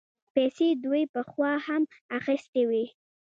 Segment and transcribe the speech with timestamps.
[0.33, 1.83] پيسې دوی پخوا هم
[2.17, 2.85] اخيستې وې.